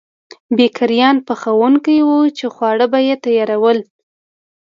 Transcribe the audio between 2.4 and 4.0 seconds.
خواړه به یې تیارول.